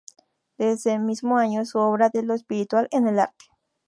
[0.57, 3.45] De este mismo año es su obra "De lo espiritual en el arte.